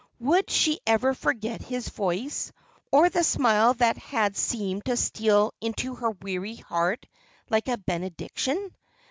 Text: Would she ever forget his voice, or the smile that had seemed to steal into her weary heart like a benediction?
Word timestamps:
Would 0.17 0.49
she 0.49 0.79
ever 0.87 1.13
forget 1.13 1.61
his 1.61 1.89
voice, 1.89 2.51
or 2.91 3.07
the 3.09 3.23
smile 3.23 3.75
that 3.75 3.99
had 3.99 4.35
seemed 4.35 4.85
to 4.85 4.97
steal 4.97 5.53
into 5.61 5.93
her 5.93 6.09
weary 6.09 6.55
heart 6.55 7.05
like 7.51 7.67
a 7.67 7.77
benediction? 7.77 8.73